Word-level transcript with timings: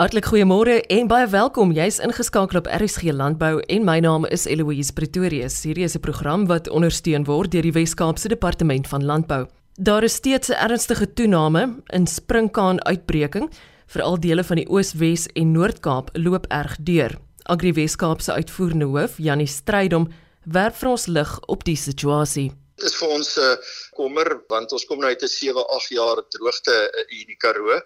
Hartlik 0.00 0.24
goeiemôre 0.24 0.78
en 0.88 1.04
baie 1.04 1.26
welkom. 1.28 1.74
Jy's 1.76 1.98
ingeskakel 2.00 2.62
op 2.62 2.68
RSG 2.80 3.10
Landbou 3.12 3.58
en 3.74 3.82
my 3.84 3.98
naam 4.00 4.24
is 4.24 4.46
Eloise 4.48 4.94
Pretorius. 4.96 5.58
Hierdie 5.68 5.84
is 5.84 5.94
'n 5.94 6.00
program 6.00 6.46
wat 6.48 6.68
ondersteun 6.68 7.26
word 7.28 7.52
deur 7.52 7.62
die 7.62 7.72
Wes-Kaapse 7.72 8.28
Departement 8.28 8.88
van 8.88 9.04
Landbou. 9.04 9.46
Daar 9.76 10.02
is 10.02 10.14
steeds 10.14 10.48
'n 10.48 10.56
ernstige 10.56 11.12
toename 11.12 11.82
in 11.92 12.06
sprinkaan-uitbreking, 12.06 13.50
veral 13.86 14.20
dele 14.20 14.44
van 14.44 14.56
die 14.56 14.68
Oos-Wes 14.68 15.26
en 15.26 15.52
Noord-Kaap 15.52 16.08
loop 16.12 16.46
erg 16.48 16.76
deur. 16.80 17.18
Agri 17.42 17.72
Wes-Kaap 17.72 18.20
se 18.20 18.32
uitvoerende 18.32 18.86
hoof, 18.86 19.18
Janie 19.18 19.46
Strydom, 19.46 20.08
werp 20.44 20.74
vir 20.74 20.88
ons 20.88 21.06
lig 21.06 21.40
op 21.46 21.64
die 21.64 21.76
situasie. 21.76 22.52
Is 22.76 22.94
vir 22.94 23.08
ons 23.08 23.36
'n 23.36 23.40
uh, 23.40 23.56
kommer 23.90 24.42
want 24.48 24.72
ons 24.72 24.84
kom 24.84 24.98
nou 24.98 25.08
uit 25.08 25.22
'n 25.22 25.28
7-8 25.28 25.88
jaar 25.88 26.16
droogte 26.28 26.72
uh, 26.72 27.20
in 27.20 27.26
die 27.26 27.36
Karoo 27.36 27.80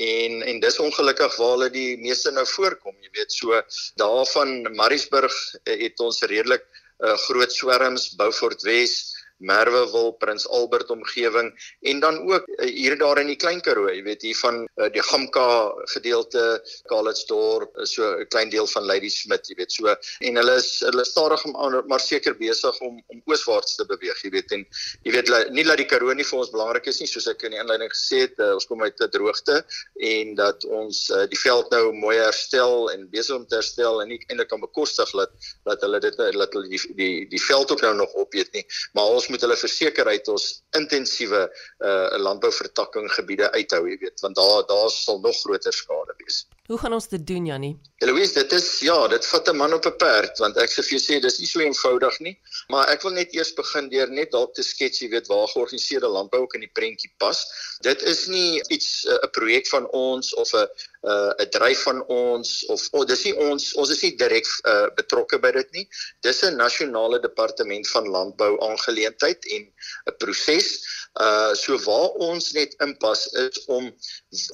en 0.00 0.42
en 0.42 0.60
dis 0.60 0.78
ongelukkig 0.82 1.36
waar 1.36 1.54
hulle 1.54 1.70
die 1.74 1.96
meeste 2.00 2.32
nou 2.32 2.46
voorkom 2.48 2.96
jy 3.04 3.10
weet. 3.18 3.32
So 3.32 3.60
daarvan 4.00 4.70
Mariesburg 4.78 5.34
eh, 5.64 5.76
het 5.86 6.00
ons 6.00 6.22
redelik 6.22 6.64
uh, 7.00 7.16
groot 7.26 7.52
swerms 7.52 8.10
Beaufort 8.16 8.62
Wes 8.66 8.96
Merwewil, 9.40 10.12
Prins 10.20 10.46
Albert 10.48 10.90
omgewing 10.90 11.50
en 11.80 12.00
dan 12.00 12.18
ook 12.28 12.48
uh, 12.48 12.66
hier 12.68 12.98
daar 12.98 13.20
in 13.20 13.30
die 13.32 13.38
Klein 13.40 13.60
Karoo, 13.64 13.88
jy 13.88 14.02
weet 14.04 14.22
hier 14.22 14.36
van 14.40 14.62
uh, 14.76 14.88
die 14.92 15.02
Gamka 15.02 15.72
gedeelte, 15.94 16.44
Calitzdorp, 16.90 17.76
uh, 17.76 17.84
so 17.88 18.04
'n 18.20 18.28
klein 18.28 18.50
deel 18.52 18.66
van 18.66 18.84
Ladysmith, 18.84 19.48
jy 19.48 19.56
weet 19.58 19.72
so 19.72 19.88
en 19.88 20.40
hulle 20.40 20.56
is 20.60 20.70
hulle 20.84 21.04
stadig 21.04 21.44
maar 21.50 22.00
seker 22.00 22.36
besig 22.36 22.80
om 22.80 23.00
om 23.08 23.22
ooswaarts 23.26 23.76
te 23.76 23.86
beweeg, 23.88 24.18
jy 24.24 24.30
weet 24.30 24.52
en 24.52 24.66
jy 25.04 25.12
weet 25.14 25.32
nie 25.50 25.64
dat 25.64 25.80
die 25.80 25.88
Karoo 25.88 26.14
nie 26.14 26.26
vir 26.26 26.38
ons 26.38 26.52
belangrik 26.52 26.86
is 26.86 27.00
nie, 27.00 27.08
soos 27.08 27.28
ek 27.30 27.42
in 27.48 27.56
die 27.56 27.60
inleiding 27.62 27.90
gesê 27.90 28.26
het, 28.26 28.36
uh, 28.38 28.54
ons 28.58 28.68
kom 28.68 28.82
uit 28.82 29.00
'n 29.00 29.10
droogte 29.10 29.64
en 29.96 30.34
dat 30.34 30.64
ons 30.64 31.08
uh, 31.10 31.24
die 31.30 31.40
veld 31.40 31.70
nou 31.70 31.92
mooi 31.92 32.16
herstel 32.18 32.90
en 32.92 33.08
besig 33.10 33.36
om 33.36 33.46
te 33.46 33.56
herstel 33.56 34.02
en 34.02 34.08
nie 34.08 34.20
eintlik 34.28 34.48
kan 34.52 34.60
bekostig 34.60 35.10
dat 35.16 35.32
dat 35.64 35.80
hulle 35.86 36.00
dit 36.00 36.16
dat 36.16 36.52
hulle 36.52 36.68
die 36.68 36.80
die 36.96 37.28
die 37.30 37.42
veld 37.42 37.70
ook 37.72 37.80
nou 37.80 37.94
nog 37.94 38.14
opeet 38.14 38.52
nie, 38.52 38.64
maar 38.92 39.10
ons 39.16 39.29
moet 39.30 39.44
hulle 39.46 39.56
verseker 39.56 40.06
uit 40.06 40.28
ons 40.28 40.46
intensiewe 40.78 41.42
uh 41.88 42.18
landbouvertakking 42.26 43.10
gebiede 43.16 43.50
uithou, 43.56 43.84
jy 43.88 43.98
weet, 44.04 44.20
want 44.24 44.36
daar 44.36 44.66
daar 44.70 44.90
sal 44.94 45.20
nog 45.24 45.36
groter 45.42 45.72
skade 45.72 46.14
wees. 46.22 46.44
Hoe 46.70 46.78
gaan 46.78 46.92
ons 46.94 47.08
dit 47.10 47.22
doen, 47.26 47.46
Jannie? 47.46 47.72
Eloise, 47.98 48.34
dit 48.38 48.52
is 48.54 48.66
ja, 48.86 48.94
dit 49.10 49.24
vat 49.26 49.48
'n 49.50 49.56
man 49.56 49.72
op 49.74 49.86
'n 49.86 49.96
perd, 49.98 50.38
want 50.38 50.56
ek 50.56 50.70
sê 50.70 50.84
vir 50.86 50.94
jou 50.94 51.00
sê 51.02 51.20
dis 51.20 51.38
nie 51.38 51.48
so 51.48 51.60
eenvoudig 51.60 52.18
nie, 52.26 52.36
maar 52.68 52.88
ek 52.88 53.02
wil 53.02 53.10
net 53.12 53.34
eers 53.34 53.50
begin 53.58 53.88
deur 53.90 54.08
net 54.08 54.30
dalk 54.30 54.54
te 54.54 54.62
skets, 54.62 55.02
jy 55.02 55.08
weet, 55.10 55.26
waar 55.26 55.50
georganiseerde 55.50 56.06
landbou 56.06 56.40
ook 56.42 56.54
in 56.54 56.60
die 56.60 56.70
prentjie 56.78 57.10
pas. 57.18 57.42
Dit 57.82 58.02
is 58.02 58.26
nie 58.26 58.62
iets 58.68 59.04
'n 59.04 59.18
uh, 59.18 59.30
projek 59.32 59.66
van 59.66 59.90
ons 59.90 60.34
of 60.34 60.54
'n 60.54 60.68
'n 61.02 61.42
uh, 61.42 61.48
dryf 61.50 61.82
van 61.82 62.04
ons 62.06 62.64
of 62.66 62.88
oh, 62.92 63.04
dis 63.06 63.24
nie 63.24 63.34
ons 63.34 63.74
ons 63.74 63.90
is 63.90 64.02
nie 64.02 64.16
direk 64.16 64.46
uh, 64.68 64.88
betrokke 64.94 65.38
by 65.38 65.50
dit 65.50 65.70
nie. 65.72 65.86
Dis 66.22 66.42
'n 66.44 66.56
nasionale 66.56 67.18
departement 67.20 67.88
van 67.88 68.06
landbou 68.08 68.60
aangeleentheid 68.60 69.44
en 69.56 69.62
'n 70.06 70.16
proses. 70.18 70.86
Uh 71.18 71.54
so 71.58 71.74
waar 71.84 72.12
ons 72.22 72.52
net 72.54 72.74
inpas 72.84 73.26
is 73.34 73.64
om 73.66 73.88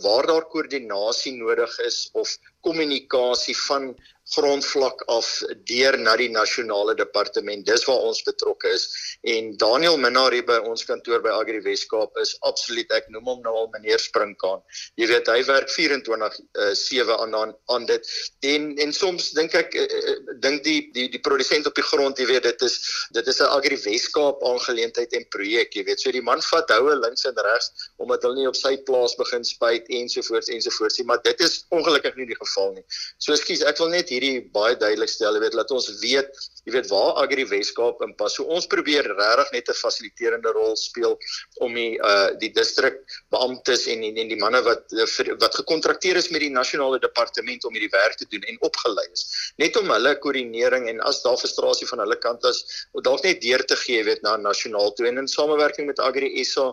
waar 0.01 0.27
daar 0.27 0.47
koördinasie 0.49 1.35
nodig 1.37 1.79
is 1.85 2.09
of 2.13 2.39
kommunikasie 2.65 3.57
van 3.67 3.93
grondvlak 4.35 5.03
af 5.13 5.27
deur 5.69 5.97
na 6.03 6.17
die 6.19 6.31
nasionale 6.31 6.97
departement. 6.99 7.63
Dis 7.67 7.85
waar 7.87 8.09
ons 8.09 8.23
betrokke 8.27 8.73
is. 8.75 8.87
En 9.23 9.53
Daniel 9.61 9.99
Minnar 10.03 10.35
hier 10.35 10.47
by 10.47 10.59
ons 10.67 10.83
kantoor 10.89 11.23
by 11.23 11.31
Agri 11.31 11.61
Weskaap 11.63 12.19
is 12.23 12.35
absoluut 12.49 12.91
ek 12.97 13.07
noem 13.15 13.31
hom 13.31 13.45
nou 13.45 13.55
al 13.61 13.71
meneer 13.75 14.03
Sprinkaan. 14.03 14.65
Jy 14.99 15.09
weet 15.13 15.31
hy 15.31 15.39
werk 15.47 15.71
24/7 15.71 17.07
uh, 17.07 17.21
aan 17.21 17.37
aan 17.39 17.55
aan 17.75 17.87
dit. 17.87 18.11
En 18.51 18.73
en 18.83 18.93
soms 18.93 19.31
dink 19.39 19.55
ek 19.55 19.79
uh, 19.79 20.17
dink 20.43 20.65
die 20.67 20.91
die 20.97 21.07
die 21.13 21.23
produsent 21.23 21.71
op 21.71 21.79
die 21.79 21.87
grond, 21.87 22.19
jy 22.19 22.27
weet 22.33 22.49
dit 22.51 22.67
is 22.67 22.81
dit 23.15 23.31
is 23.31 23.41
'n 23.41 23.53
Agri 23.55 23.79
Weskaap 23.85 24.43
aangeleentheid 24.43 25.15
en 25.15 25.29
projek, 25.31 25.75
jy 25.75 25.87
weet. 25.87 26.01
So 26.03 26.11
die 26.11 26.25
man 26.25 26.43
vat 26.51 26.71
houe 26.75 26.99
links 26.99 27.25
en 27.31 27.39
regs 27.47 27.71
omdat 28.03 28.27
hulle 28.27 28.43
nie 28.43 28.51
op 28.51 28.59
sy 28.59 28.75
plaas 28.91 29.15
begin 29.17 29.45
spuit 29.45 29.87
ensovoorts 29.87 30.51
ensovoorts 30.51 30.99
nie, 30.99 31.07
maar 31.07 31.23
dit 31.23 31.41
is 31.41 31.65
ongelukkig 31.71 32.17
nie 32.17 32.27
die 32.27 32.39
geval 32.43 32.75
nie. 32.75 32.85
So 33.23 33.33
ekskuus, 33.33 33.63
ek 33.63 33.79
wil 33.79 33.95
net 33.95 34.11
hierdie 34.17 34.47
baie 34.55 34.77
duidelik 34.81 35.11
stel, 35.13 35.37
jy 35.37 35.43
weet, 35.45 35.57
laat 35.59 35.73
ons 35.75 35.89
weet, 36.03 36.41
jy 36.67 36.75
weet 36.75 36.89
waar 36.91 37.21
Agri 37.23 37.45
Weskaap 37.49 38.03
inpas. 38.07 38.37
So 38.37 38.49
ons 38.53 38.69
probeer 38.71 39.07
regtig 39.13 39.53
net 39.55 39.69
'n 39.71 39.79
fasiliterende 39.79 40.53
rol 40.57 40.77
speel 40.77 41.17
om 41.61 41.75
die 41.75 41.99
uh 42.01 42.31
die 42.41 42.51
distrik 42.53 42.99
beamptes 43.31 43.87
en 43.93 44.03
en, 44.09 44.17
en 44.23 44.29
die 44.29 44.41
manne 44.41 44.63
wat 44.67 44.97
wat 45.43 45.55
gekontrakteer 45.61 46.17
is 46.17 46.31
met 46.31 46.41
die 46.41 46.51
nasionale 46.51 46.99
departement 46.99 47.65
om 47.65 47.77
hierdie 47.77 47.93
werk 47.93 48.17
te 48.17 48.27
doen 48.31 48.43
en 48.49 48.59
opgelei 48.61 49.07
is, 49.13 49.53
net 49.59 49.77
om 49.77 49.91
hulle 49.91 50.17
koördinering 50.25 50.89
en 50.89 51.01
as 51.01 51.23
daar 51.23 51.39
frustrasie 51.39 51.89
van 51.93 52.03
hulle 52.05 52.19
kant 52.19 52.45
is, 52.45 52.65
dalk 53.03 53.23
net 53.25 53.43
deur 53.43 53.65
te 53.65 53.77
gee, 53.77 54.03
weet, 54.05 54.23
na 54.23 54.37
nasionaal 54.37 54.93
toe 54.97 55.07
en 55.07 55.19
in 55.19 55.29
samewerking 55.29 55.87
met 55.87 56.01
Agri 56.01 56.33
SA 56.45 56.73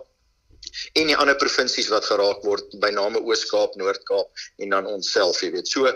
en 0.99 1.09
die 1.09 1.17
ander 1.17 1.35
provinsies 1.39 1.89
wat 1.93 2.05
geraak 2.09 2.43
word 2.47 2.75
by 2.83 2.89
name 2.93 3.19
Oos-Kaap, 3.21 3.75
Noord-Kaap 3.79 4.43
en 4.63 4.75
dan 4.75 4.87
onsself, 4.89 5.41
jy 5.43 5.51
weet. 5.55 5.69
So 5.69 5.91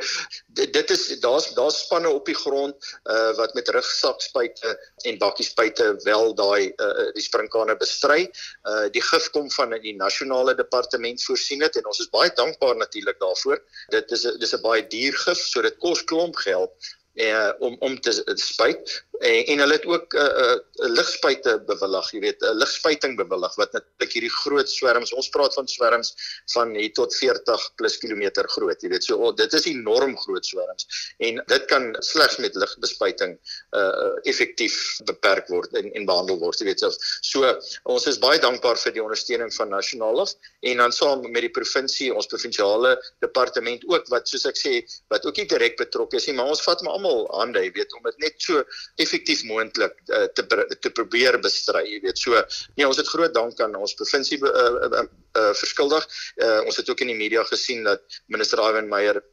dit, 0.59 0.73
dit 0.73 0.93
is 0.95 1.07
daar's 1.23 1.49
daar's 1.57 1.81
spanne 1.85 2.11
op 2.13 2.25
die 2.29 2.37
grond 2.37 2.91
uh 3.11 3.31
wat 3.37 3.53
met 3.57 3.69
rugsakspyte 3.75 4.75
en 5.09 5.19
bakkiespuite 5.21 5.89
wel 6.05 6.33
daai 6.37 6.73
uh 6.73 7.09
die 7.17 7.25
sprinkane 7.25 7.77
bestry. 7.79 8.27
Uh 8.67 8.87
die 8.93 9.03
gif 9.09 9.29
kom 9.35 9.49
van 9.57 9.75
die 9.81 9.95
nasionale 9.97 10.55
departement 10.57 11.23
voorsien 11.23 11.65
dit 11.65 11.81
en 11.81 11.91
ons 11.91 12.03
is 12.03 12.13
baie 12.13 12.31
dankbaar 12.35 12.77
natuurlik 12.77 13.19
daarvoor. 13.23 13.61
Dit 13.93 14.11
is 14.11 14.27
dis 14.39 14.53
'n 14.53 14.61
baie 14.61 14.87
duur 14.87 15.17
gif, 15.25 15.37
so 15.37 15.61
dit 15.61 15.77
kos 15.83 16.03
klomp 16.03 16.35
geld 16.35 16.73
uh, 17.17 17.51
om 17.59 17.75
om 17.79 17.99
te 17.99 18.11
spuit 18.35 19.05
en, 19.19 19.45
en 19.45 19.59
hulle 19.63 19.73
het 19.73 19.85
ook 19.85 20.13
'n 20.13 20.17
uh, 20.17 20.51
uh, 20.51 20.89
ligspuite 20.97 21.53
bewillig, 21.65 22.11
jy 22.11 22.19
weet, 22.19 22.41
'n 22.41 22.45
uh, 22.45 22.55
ligspuiting 22.55 23.17
bewillig 23.17 23.55
wat 23.55 23.71
natuurlik 23.71 24.13
hierdie 24.13 24.33
groot 24.33 24.69
swerms, 24.69 25.13
ons 25.13 25.29
praat 25.29 25.53
van 25.53 25.67
swerms 25.67 26.13
van 26.53 26.75
hier 26.75 26.93
tot 26.93 27.15
40 27.15 27.75
plus 27.75 27.97
kilometer 27.97 28.49
groot, 28.49 28.81
jy 28.81 28.89
weet. 28.89 29.03
So 29.03 29.17
oh, 29.17 29.35
dit 29.35 29.53
is 29.53 29.65
enorm 29.65 30.17
groot 30.17 30.45
swerms 30.45 31.13
en 31.17 31.43
dit 31.47 31.65
kan 31.65 31.95
slegs 31.99 32.37
met 32.37 32.55
ligbespuiting 32.55 33.37
uh 33.71 34.13
effektief 34.23 34.99
beperk 35.05 35.47
word 35.47 35.73
en 35.73 35.91
en 35.93 36.05
behandel 36.05 36.39
word, 36.39 36.59
jy 36.59 36.65
weet. 36.65 36.79
So, 36.79 36.91
so 37.21 37.59
ons 37.83 38.07
is 38.07 38.19
baie 38.19 38.39
dankbaar 38.39 38.77
vir 38.77 38.93
die 38.93 39.03
ondersteuning 39.03 39.53
van 39.53 39.69
Nasionaal 39.69 40.21
of 40.21 40.33
en 40.61 40.77
dan 40.77 40.91
saam 40.91 41.21
met 41.31 41.41
die 41.41 41.53
provinsie, 41.53 42.13
ons 42.13 42.27
provinsiale 42.27 42.95
departement 43.19 43.83
ook 43.87 44.07
wat 44.13 44.27
soos 44.27 44.45
ek 44.45 44.57
sê, 44.57 44.73
wat 45.13 45.25
ook 45.25 45.37
nie 45.37 45.47
direk 45.49 45.77
betrokke 45.77 46.17
is 46.17 46.27
nie, 46.27 46.35
maar 46.37 46.51
ons 46.53 46.63
vat 46.65 46.81
maar 46.81 46.97
almal 46.97 47.27
hande, 47.33 47.63
jy 47.65 47.71
weet, 47.75 47.93
om 47.97 48.03
dit 48.03 48.17
net 48.25 48.35
so 48.41 48.63
effektief 49.07 49.45
moontlik 49.47 49.95
uh, 50.11 50.27
te 50.35 50.45
te 50.83 50.91
probeer 50.99 51.39
bestry, 51.43 51.85
jy 51.93 52.01
weet. 52.03 52.19
So 52.19 52.43
nee, 52.75 52.87
ons 52.87 52.99
het 53.01 53.09
groot 53.15 53.33
dank 53.33 53.63
aan 53.63 53.79
ons 53.79 53.95
provinsie 53.97 54.41
uh, 54.43 54.67
uh, 54.89 55.07
uh, 55.07 55.49
verskuldig. 55.63 56.05
Uh, 56.35 56.59
ons 56.67 56.77
het 56.83 56.91
ook 56.91 57.07
in 57.07 57.15
die 57.15 57.19
media 57.23 57.47
gesien 57.47 57.87
dat 57.87 58.21
minister 58.27 58.61
Ivan 58.67 58.91
Meyer 58.91 59.23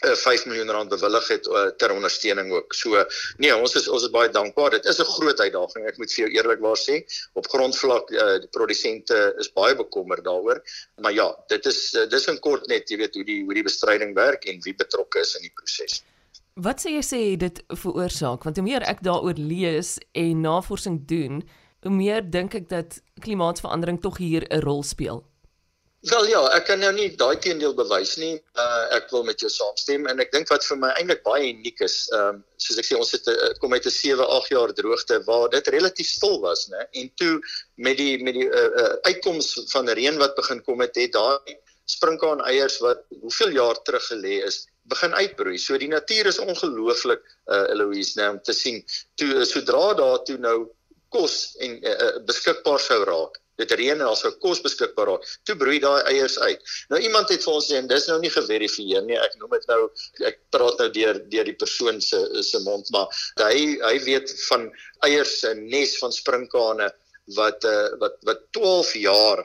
5 0.00 0.46
miljoen 0.46 0.70
rand 0.70 0.88
bewillig 0.88 1.28
het 1.28 1.46
uh, 1.46 1.66
ter 1.76 1.90
ondersteuning 1.90 2.52
ook. 2.52 2.74
So 2.74 3.04
nee, 3.42 3.54
ons 3.56 3.74
is 3.74 3.88
ons 3.88 4.04
is 4.06 4.12
baie 4.14 4.30
dankbaar. 4.30 4.76
Dit 4.76 4.84
is 4.86 5.00
'n 5.00 5.04
groot 5.04 5.40
uitdaging. 5.40 5.86
Ek 5.86 5.98
moet 5.98 6.12
vir 6.12 6.24
jou 6.24 6.30
eerlikwaar 6.34 6.78
sê, 6.78 7.02
op 7.34 7.48
grondvlak 7.48 8.10
uh, 8.10 8.38
die 8.38 8.50
produsente 8.50 9.34
is 9.38 9.50
baie 9.52 9.74
bekommerd 9.74 10.24
daaroor. 10.24 10.62
Maar 11.02 11.12
ja, 11.12 11.28
dit 11.48 11.66
is 11.66 11.94
uh, 11.94 12.06
dis 12.06 12.26
in 12.26 12.38
kort 12.38 12.66
net, 12.66 12.90
jy 12.90 12.96
weet 12.96 13.14
hoe 13.14 13.24
die 13.24 13.42
hoe 13.44 13.54
die 13.54 13.66
bestryding 13.66 14.14
werk 14.14 14.44
en 14.44 14.62
wie 14.62 14.74
betrokke 14.74 15.20
is 15.20 15.34
in 15.34 15.42
die 15.42 15.54
proses. 15.54 16.02
Wat 16.58 16.82
sê 16.82 16.96
jy 16.96 17.02
sê 17.06 17.18
dit 17.38 17.58
veroorsaak? 17.70 18.42
Want 18.42 18.56
hoe 18.58 18.66
meer 18.66 18.82
ek 18.90 19.04
daaroor 19.06 19.38
lees 19.38 19.94
en 20.18 20.40
navorsing 20.42 21.04
doen, 21.06 21.42
hoe 21.86 21.92
meer 21.94 22.24
dink 22.26 22.56
ek 22.58 22.66
dat 22.72 22.96
klimaatsverandering 23.22 24.00
tog 24.02 24.18
hier 24.18 24.42
'n 24.50 24.64
rol 24.66 24.82
speel. 24.82 25.22
Wel 26.10 26.26
ja, 26.30 26.40
ek 26.56 26.66
kan 26.66 26.80
nou 26.82 26.90
nie 26.94 27.14
daai 27.14 27.38
teendeel 27.38 27.74
bewys 27.74 28.16
nie. 28.18 28.34
Uh, 28.54 28.86
ek 28.96 29.10
wil 29.10 29.22
met 29.26 29.38
jou 29.40 29.50
saamstem 29.50 30.06
en 30.06 30.18
ek 30.18 30.32
dink 30.34 30.50
wat 30.50 30.66
vir 30.66 30.78
my 30.82 30.90
eintlik 30.98 31.22
baie 31.22 31.46
uniek 31.52 31.80
is, 31.80 31.96
ehm 32.10 32.34
um, 32.34 32.44
soos 32.56 32.78
ek 32.78 32.86
sê 32.86 32.98
ons 32.98 33.12
het 33.14 33.26
uh, 33.30 33.54
kom 33.62 33.72
uit 33.74 33.86
'n 33.86 33.90
7, 33.90 34.26
8 34.26 34.50
jaar 34.50 34.74
droogte 34.74 35.22
waar 35.30 35.48
dit 35.50 35.68
relatief 35.68 36.10
stil 36.10 36.40
was, 36.40 36.68
né? 36.74 36.86
En 36.92 37.10
toe 37.14 37.40
met 37.76 37.96
die 37.98 38.18
met 38.22 38.34
die 38.34 38.46
uh, 38.50 38.70
uh, 38.82 38.94
uitkoms 39.10 39.54
van 39.70 39.90
reën 39.90 40.18
wat 40.18 40.34
begin 40.34 40.62
kom 40.62 40.80
het, 40.80 40.94
het 40.94 41.12
daai 41.12 41.58
sprinkaan 41.88 42.42
eiers 42.44 42.78
wat 42.84 43.06
hoeveel 43.20 43.50
jaar 43.50 43.82
terug 43.82 44.04
gelê 44.10 44.42
is, 44.44 44.66
begin 44.88 45.14
uitbroei. 45.14 45.58
So 45.58 45.78
die 45.80 45.90
natuur 45.92 46.30
is 46.30 46.40
ongelooflik 46.42 47.24
uh 47.46 47.64
Eloise 47.72 48.20
nou 48.20 48.30
om 48.36 48.40
te 48.44 48.54
sien 48.56 48.80
toe 49.20 49.28
uh, 49.40 49.44
sodra 49.48 49.92
daar 49.98 50.22
toe 50.28 50.38
nou 50.42 50.58
kos 51.14 51.56
en 51.64 51.78
uh, 51.84 52.16
beskikbaar 52.28 52.80
sou 52.84 53.02
raak. 53.08 53.38
Dit 53.58 53.72
reën 53.74 53.96
en 53.98 54.06
also 54.06 54.30
kos 54.42 54.60
beskikbaar 54.62 55.08
raak. 55.12 55.26
Toe 55.48 55.56
broei 55.58 55.80
daai 55.82 56.02
eiers 56.12 56.38
uit. 56.38 56.62
Nou 56.92 57.00
iemand 57.02 57.32
het 57.32 57.42
vir 57.44 57.56
ons 57.56 57.70
sê 57.70 57.80
en 57.80 57.90
dis 57.90 58.06
nou 58.10 58.18
nie 58.22 58.32
geverifieer 58.34 59.04
nie. 59.06 59.18
Ek 59.18 59.34
noem 59.40 59.56
dit 59.56 59.68
nou 59.72 59.80
ek 60.30 60.40
praat 60.54 60.82
nou 60.82 60.88
deur 60.94 61.20
deur 61.32 61.50
die 61.50 61.58
persoon 61.58 62.00
se 62.04 62.22
se 62.46 62.62
mond, 62.66 62.90
maar 62.94 63.10
hy 63.42 63.76
hy 63.82 63.94
weet 64.06 64.34
van 64.48 64.68
eiers 65.08 65.42
'n 65.52 65.66
nes 65.72 65.98
van 66.02 66.14
sprinkane 66.14 66.90
wat 67.36 67.64
uh 67.68 67.88
wat 68.00 68.20
wat 68.28 68.44
12 68.56 68.94
jaar 69.04 69.44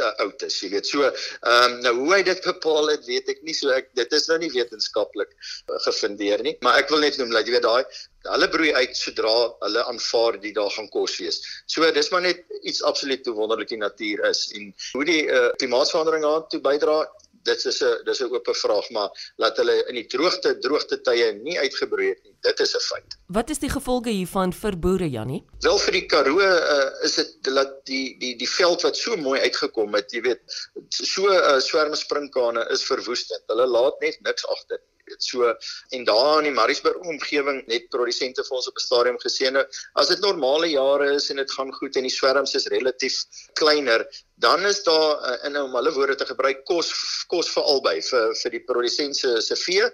uh, 0.00 0.12
oud 0.24 0.46
is, 0.46 0.60
jy 0.62 0.72
weet. 0.76 0.88
So, 0.88 1.08
ehm 1.08 1.66
um, 1.72 1.76
nou 1.86 1.94
hoe 2.02 2.14
hy 2.16 2.22
dit 2.28 2.44
bepaal 2.46 2.94
het, 2.94 3.04
weet 3.08 3.28
ek 3.34 3.42
nie. 3.46 3.56
So 3.56 3.74
ek 3.74 3.92
dit 3.98 4.18
is 4.18 4.28
nou 4.30 4.38
nie 4.42 4.52
wetenskaplik 4.54 5.32
uh, 5.32 5.78
gefundeer 5.88 6.42
nie, 6.46 6.56
maar 6.64 6.80
ek 6.82 6.92
wil 6.94 7.04
net 7.04 7.18
noem 7.20 7.34
dat 7.34 7.46
jy 7.46 7.58
weet 7.58 7.68
daai 7.68 7.84
hulle 8.30 8.48
broei 8.50 8.70
uit 8.74 8.94
sodra 8.96 9.34
hulle 9.64 9.82
aanvaar 9.90 10.38
die 10.42 10.52
daar 10.54 10.70
gaan 10.70 10.88
kos 10.92 11.16
wees. 11.18 11.40
So 11.66 11.88
dis 11.94 12.10
maar 12.12 12.22
net 12.22 12.44
iets 12.62 12.82
absoluut 12.86 13.24
te 13.24 13.34
wonderlike 13.34 13.76
natuur 13.76 14.22
is 14.28 14.44
en 14.58 14.70
hoe 14.92 15.04
die 15.08 15.22
uh, 15.26 15.48
klimaatsverandering 15.58 16.26
aan 16.28 16.46
toe 16.52 16.62
bydra 16.62 17.00
dit 17.48 17.64
is 17.70 17.82
'n 17.82 18.04
dis 18.04 18.20
'n 18.20 18.30
oop 18.32 18.48
vraag 18.64 18.90
maar 18.90 19.10
laat 19.36 19.56
hulle 19.56 19.76
in 19.88 19.94
die 19.94 20.06
droogte 20.06 20.58
droogte 20.58 21.00
tye 21.00 21.32
nie 21.32 21.58
uitgebroei 21.58 22.08
het 22.08 22.22
nie 22.24 22.34
dit 22.42 22.60
is 22.60 22.74
'n 22.76 22.84
feit. 22.90 23.16
Wat 23.26 23.50
is 23.50 23.58
die 23.58 23.70
gevolge 23.70 24.10
hiervan 24.10 24.52
vir 24.52 24.78
boere 24.78 25.08
Jannie? 25.10 25.44
Wel 25.60 25.78
vir 25.78 25.92
die 25.92 26.06
Karoo 26.06 26.40
uh, 26.40 27.04
is 27.04 27.14
dit 27.14 27.54
dat 27.54 27.86
die 27.86 28.18
die 28.18 28.36
die 28.36 28.50
veld 28.50 28.82
wat 28.82 28.96
so 28.96 29.16
mooi 29.16 29.40
uitgekom 29.40 29.94
het, 29.94 30.12
jy 30.12 30.20
weet, 30.20 30.40
so 30.88 31.30
uh, 31.30 31.58
swerm 31.60 31.94
sprinkane 31.94 32.66
is 32.70 32.82
verwoestend. 32.82 33.42
Hulle 33.46 33.66
laat 33.66 34.00
net 34.00 34.18
niks 34.20 34.46
agter 34.46 34.78
nie 34.78 34.91
weet 35.12 35.28
so 35.28 35.52
en 35.98 36.04
daar 36.08 36.40
in 36.40 36.50
die 36.50 36.56
Mariesburg 36.56 37.06
omgewing 37.14 37.62
net 37.68 37.88
produsente 37.94 38.44
vir 38.48 38.58
ons 38.58 38.68
op 38.72 38.76
'n 38.80 38.86
stadium 38.86 39.18
gesê 39.22 39.52
nou 39.52 39.64
as 39.94 40.08
dit 40.08 40.20
normale 40.20 40.72
jare 40.72 41.14
is 41.14 41.30
en 41.30 41.36
dit 41.36 41.56
gaan 41.58 41.72
goed 41.72 41.96
en 41.96 42.08
die 42.08 42.16
swerms 42.18 42.54
is 42.54 42.70
relatief 42.76 43.24
kleiner 43.54 44.06
dan 44.42 44.66
is 44.66 44.82
daar 44.82 45.10
uh, 45.22 45.46
in 45.46 45.56
om 45.56 45.74
hulle 45.78 45.92
woorde 45.94 46.16
te 46.18 46.26
gebruik 46.26 46.64
kos 46.66 46.90
kos 47.30 47.50
vir 47.54 47.68
albei 47.74 47.98
vir 48.08 48.32
vir 48.40 48.54
die 48.56 48.62
produsent 48.70 49.16
se 49.16 49.34
se 49.48 49.56
vee 49.64 49.84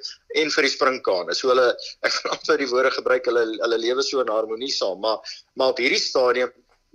en 0.42 0.52
vir 0.54 0.66
die 0.66 0.72
sprinkane. 0.72 1.34
So 1.34 1.52
hulle 1.52 1.68
ek 2.06 2.14
gaan 2.14 2.36
amper 2.36 2.62
die 2.62 2.70
woorde 2.72 2.94
gebruik 2.96 3.28
hulle 3.28 3.44
hulle 3.50 3.80
lewe 3.84 4.04
so 4.06 4.24
in 4.24 4.32
harmonie 4.32 4.72
saam, 4.72 5.02
maar 5.04 5.20
maar 5.54 5.74
op 5.74 5.82
hierdie 5.84 6.00
stadium 6.00 6.54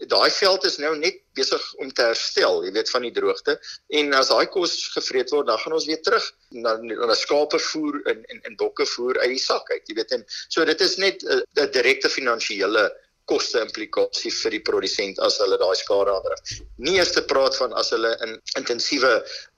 daai 0.10 0.32
veld 0.32 0.66
is 0.66 0.80
nou 0.82 0.96
net 0.98 1.20
besig 1.38 1.64
om 1.82 1.92
te 1.94 2.06
herstel, 2.10 2.64
jy 2.66 2.74
weet 2.76 2.90
van 2.90 3.06
die 3.06 3.14
droogte 3.14 3.58
en 4.00 4.14
as 4.18 4.32
daai 4.34 4.46
kos 4.54 4.76
gevreet 4.96 5.32
word, 5.32 5.48
dan 5.48 5.62
gaan 5.62 5.78
ons 5.78 5.88
weer 5.90 6.02
terug 6.02 6.26
na 6.66 6.76
na 6.82 7.16
skape 7.18 7.60
voer 7.72 8.02
en 8.12 8.26
en 8.34 8.44
en 8.50 8.60
bokke 8.60 8.86
voer 8.96 9.20
uit 9.24 9.36
die 9.36 9.46
sak 9.46 9.70
uit, 9.72 9.86
jy 9.88 9.98
weet 10.02 10.12
en 10.18 10.26
so 10.48 10.66
dit 10.66 10.82
is 10.82 10.98
net 10.98 11.24
'n 11.24 11.42
uh, 11.42 11.68
direkte 11.78 12.10
finansiële 12.10 12.90
koste 13.26 13.62
implikasie 13.64 14.32
vir 14.36 14.52
die 14.58 14.64
produsent 14.68 15.20
as 15.24 15.38
hulle 15.40 15.58
daai 15.62 15.76
skade 15.80 16.12
aanrig. 16.12 16.42
Nie 16.84 16.98
eers 16.98 17.14
te 17.16 17.24
praat 17.24 17.56
van 17.56 17.76
as 17.80 17.94
hulle 17.96 18.12
in 18.26 18.36
intensiewe 18.60 19.14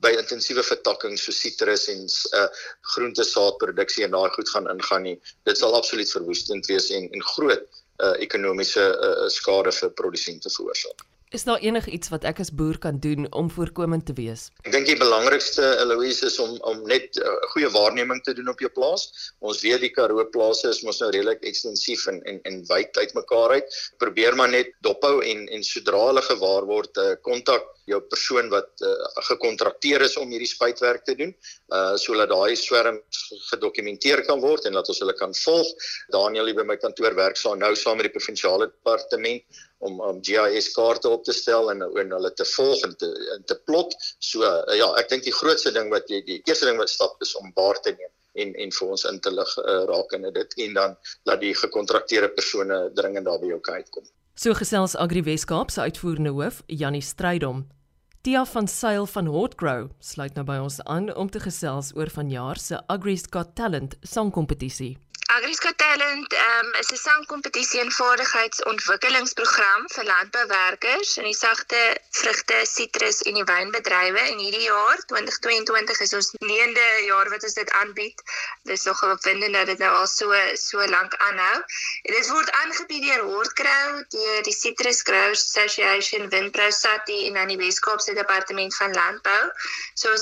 by 0.06 0.12
intensiewe 0.20 0.64
vertakking 0.64 1.18
so 1.18 1.34
sitrus 1.34 1.88
en 1.94 2.06
uh 2.42 2.48
groente 2.94 3.26
saadproduksie 3.26 4.06
en 4.06 4.14
daai 4.14 4.30
goed 4.38 4.50
gaan 4.54 4.70
ingaan 4.70 5.04
nie. 5.10 5.18
Dit 5.50 5.58
sal 5.58 5.74
absoluut 5.74 6.12
verwoestend 6.18 6.70
wees 6.70 6.92
en 6.94 7.10
en 7.10 7.26
groot 7.34 7.66
uh, 8.04 8.16
ekonomiese 8.28 8.86
uh, 8.86 9.28
skade 9.32 9.74
vir 9.76 9.94
produsente 10.00 10.50
veroorsaak. 10.50 11.06
Is 11.36 11.44
daar 11.44 11.60
enigiets 11.60 12.12
wat 12.14 12.24
ek 12.30 12.38
as 12.40 12.52
boer 12.54 12.78
kan 12.80 13.00
doen 13.04 13.26
om 13.36 13.50
voorkomend 13.52 14.06
te 14.08 14.14
wees? 14.16 14.46
Ek 14.64 14.72
dink 14.72 14.86
die 14.88 14.96
belangrikste 14.96 15.66
Eloise 15.82 16.30
is 16.30 16.38
om 16.40 16.54
om 16.70 16.84
net 16.88 17.18
uh, 17.20 17.34
goeie 17.52 17.72
waarneming 17.74 18.22
te 18.24 18.36
doen 18.38 18.52
op 18.54 18.62
jou 18.64 18.70
plaas. 18.72 19.08
Ons 19.44 19.64
weet 19.66 19.84
die 19.84 19.92
Karoo 19.92 20.24
plase 20.32 20.70
is 20.72 20.84
mos 20.88 21.02
nou 21.04 21.10
redelik 21.12 21.44
ekstensief 21.50 22.06
en 22.12 22.22
en 22.30 22.40
en 22.52 22.62
wyd 22.70 23.02
uitmekaar 23.02 23.58
uit. 23.58 23.80
Probeer 24.04 24.38
maar 24.40 24.54
net 24.54 24.72
dophou 24.88 25.18
en 25.34 25.48
en 25.58 25.66
sodra 25.66 26.06
hulle 26.12 26.24
gewaar 26.30 26.70
word, 26.72 27.04
uh, 27.04 27.18
kontak 27.28 27.68
jou 27.90 28.00
persoon 28.10 28.50
wat 28.54 28.84
uh, 28.86 28.94
gekontrakteer 29.30 30.06
is 30.08 30.16
om 30.22 30.32
hierdie 30.34 30.50
spuitwerk 30.50 31.06
te 31.06 31.16
doen, 31.20 31.34
uh 31.76 31.94
sodat 32.02 32.32
daai 32.32 32.56
swerm 32.60 32.98
gedokumenteer 33.52 34.24
kan 34.28 34.42
word 34.42 34.66
en 34.66 34.78
dat 34.78 34.90
ons 34.92 35.02
hulle 35.04 35.16
kan 35.18 35.34
volg. 35.42 35.88
Daniel 36.14 36.50
hier 36.50 36.58
by 36.60 36.66
my 36.72 36.78
kantoor 36.82 37.16
werk 37.18 37.40
saam 37.40 37.62
nou 37.62 37.74
saam 37.80 38.00
met 38.00 38.10
die 38.10 38.16
provinsiale 38.16 38.70
departement 38.72 39.64
om 39.86 40.02
om 40.02 40.22
GIS 40.26 40.72
kaarte 40.74 41.10
op 41.10 41.24
te 41.28 41.36
stel 41.36 41.72
en 41.74 41.86
en 41.86 42.18
hulle 42.18 42.34
te 42.34 42.48
volg 42.56 42.84
en 42.90 42.98
te 42.98 43.12
en 43.38 43.48
te 43.54 43.58
plot. 43.70 43.96
So 44.20 44.44
uh, 44.44 44.76
ja, 44.78 44.90
ek 45.02 45.10
dink 45.14 45.26
die 45.28 45.38
grootste 45.40 45.74
ding 45.76 45.94
wat 45.94 46.10
jy 46.10 46.22
die 46.28 46.42
eerste 46.44 46.70
ding 46.70 46.82
wat 46.82 46.94
stap 46.94 47.22
is 47.22 47.36
om 47.42 47.54
baar 47.58 47.82
te 47.82 47.96
neem 47.96 48.14
en 48.44 48.54
en 48.66 48.76
vir 48.78 48.94
ons 48.96 49.08
in 49.12 49.20
te 49.24 49.32
lig 49.32 49.56
uh, 49.64 49.82
rakende 49.92 50.32
dit 50.36 50.60
en 50.68 50.78
dan 50.80 51.00
laat 51.30 51.42
die 51.44 51.56
gekontrakteerde 51.64 52.34
persone 52.38 52.86
dringend 53.00 53.30
daar 53.30 53.42
by 53.42 53.54
jou 53.54 53.62
kyk 53.72 53.92
kom. 53.98 54.08
So 54.36 54.52
gesels 54.52 54.98
Agri 55.00 55.22
Weskaap 55.24 55.70
se 55.72 55.80
uitvoerende 55.82 56.34
hoof 56.36 56.58
Jannie 56.68 57.02
Strydom. 57.02 57.62
Tia 58.22 58.42
van 58.46 58.68
Sail 58.68 59.06
van 59.08 59.30
Hotgrow 59.32 59.86
sluit 60.04 60.36
nou 60.36 60.44
by 60.44 60.58
ons 60.60 60.82
aan 60.92 61.08
om 61.16 61.30
te 61.32 61.40
gesels 61.40 61.94
oor 61.96 62.12
vanjaar 62.12 62.60
se 62.60 62.82
Agri's 62.92 63.24
Got 63.32 63.54
Talent 63.56 63.96
sangkompetisie. 64.04 64.98
Agri's 65.36 65.60
Got 65.60 65.78
Talent 65.78 66.34
um, 66.34 66.68
is 66.80 66.92
'n 66.92 66.98
sangkompetisie 66.98 67.80
en 67.84 67.92
vaardigheidsontwikkelingsprogram 67.92 69.82
vir 69.96 70.06
landbouwerkers 70.10 71.18
in 71.18 71.26
die 71.28 71.36
sagte 71.36 71.80
vrugte, 72.20 72.62
sitrus 72.64 73.20
en 73.28 73.36
die 73.40 73.44
wynbedrywe 73.50 74.22
en 74.32 74.40
hierdie 74.40 74.64
jaar 74.70 75.02
2022 75.12 76.00
is 76.06 76.14
ons 76.20 76.30
9de 76.52 76.86
jaar 77.08 77.30
wat 77.34 77.44
ons 77.48 77.58
dit 77.60 77.72
aanbied. 77.82 78.24
Dit 78.64 78.78
is 78.78 78.86
nogal 78.88 79.12
opwindend 79.18 79.58
dat 79.60 79.66
dit 79.74 79.84
nou 79.84 79.90
al 79.98 80.08
so 80.08 80.32
so 80.62 80.88
lank 80.94 81.18
aanhou. 81.28 81.58
En 82.08 82.16
dit 82.16 82.32
word 82.38 82.52
aangebied 82.62 83.04
deur 83.10 83.28
Hortcrow, 83.34 84.00
deur 84.16 84.42
die 84.48 84.56
Citrus 84.56 85.04
Growers 85.04 85.44
Association, 85.50 86.30
Winpro 86.30 86.70
Sati 86.70 87.20
en 87.28 87.42
dan 87.42 87.52
die 87.52 87.60
Weskaapse 87.60 88.16
Departement 88.22 88.76
van 88.80 88.96
Landbou. 89.02 89.44
So 90.00 90.16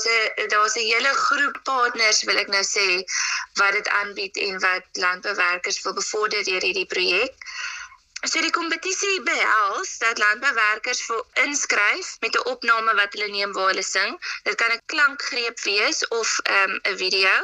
daar's 0.56 0.74
'n 0.74 0.90
hele 0.90 1.14
groep 1.22 1.62
partners 1.62 2.26
wil 2.26 2.42
ek 2.42 2.50
nou 2.58 2.66
sê 2.66 3.06
wat 3.62 3.72
dit 3.78 3.88
aanbied 4.02 4.36
en 4.48 4.58
wat 4.58 5.02
landbouwerkers 5.06 5.82
wil 5.86 5.96
bevorder 6.00 6.44
deur 6.50 6.66
hierdie 6.68 6.90
projek. 6.96 7.48
So 8.24 8.40
die 8.40 8.54
kompetisie 8.56 9.20
behels 9.24 9.98
dat 10.00 10.20
landbouwerkers 10.22 11.02
vir 11.08 11.20
inskryf 11.42 12.14
met 12.24 12.36
'n 12.38 12.46
opname 12.52 12.94
wat 13.00 13.12
hulle 13.16 13.28
neem 13.32 13.52
waar 13.52 13.68
hulle 13.72 13.84
sing. 13.88 14.16
Dit 14.48 14.54
kan 14.60 14.72
'n 14.72 14.84
klankgreep 14.92 15.60
wees 15.68 16.00
of 16.08 16.38
ehm, 16.42 16.70
'n 16.70 16.92
um, 16.92 16.96
video 17.02 17.34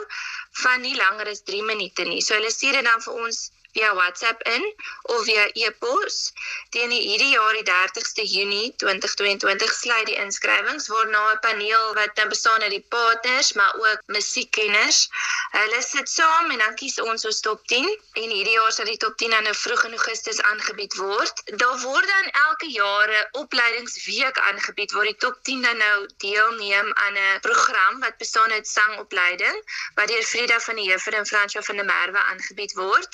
van 0.63 0.81
nie 0.81 0.97
langer 0.97 1.29
as 1.35 1.43
3 1.43 1.63
minute 1.73 2.03
nie. 2.03 2.23
So 2.23 2.35
hulle 2.35 2.51
stuur 2.51 2.73
dit 2.73 2.85
dan 2.85 3.03
vir 3.03 3.13
ons 3.25 3.51
via 3.73 3.95
WhatsApp 3.95 4.43
in 4.43 4.75
of 5.03 5.25
via 5.25 5.47
e-pos. 5.55 6.33
Teen 6.71 6.91
hierdie 6.91 7.33
jaar 7.35 7.53
die 7.53 7.67
30ste 7.67 8.25
Junie 8.25 8.75
2022 8.77 9.73
sluit 9.75 10.07
die 10.07 10.17
inskrywings 10.17 10.89
waarna 10.89 11.33
'n 11.33 11.39
paneel 11.41 11.95
wat 11.95 12.17
dan 12.17 12.29
bestaan 12.29 12.63
uit 12.63 12.71
die 12.71 12.87
partners 12.89 13.53
maar 13.53 13.75
ook 13.75 14.01
musiekkenners. 14.07 15.09
Hulle 15.51 15.83
sit 15.83 16.09
saam 16.09 16.51
en 16.51 16.59
dan 16.59 16.75
kies 16.75 17.01
ons 17.01 17.25
ons 17.25 17.41
top 17.41 17.67
10 17.67 17.89
en 18.13 18.29
hierdie 18.31 18.57
jaar 18.59 18.73
sal 18.73 18.85
die 18.85 18.97
top 18.97 19.17
10 19.17 19.31
dan 19.31 19.43
nou 19.43 19.55
vroeg 19.55 19.85
in 19.85 19.97
Augustus 19.99 20.43
aangebied 20.43 20.95
word. 20.97 21.43
Daar 21.63 21.79
word 21.81 22.07
dan 22.07 22.27
elke 22.49 22.69
jaar 22.71 23.09
'n 23.11 23.29
opleidingsweek 23.43 24.39
aangebied 24.39 24.93
waar 24.93 25.05
die 25.05 25.17
top 25.17 25.37
10 25.43 25.63
dan 25.63 25.77
nou 25.77 26.09
deelneem 26.17 26.95
aan 26.95 27.17
'n 27.17 27.41
program 27.41 28.01
wat 28.01 28.17
bestaan 28.17 28.51
uit 28.51 28.69
sangopleiding 28.69 29.57
wat 29.95 30.09
deur 30.09 30.23
Frida 30.23 30.61
van 30.61 30.75
die 30.75 30.89
Heuvel 30.91 31.13
en 31.13 31.27
Fransjo 31.27 31.61
van 31.61 31.77
der 31.77 31.85
Merwe 31.85 32.19
aangebied 32.19 32.73
word. 32.73 33.09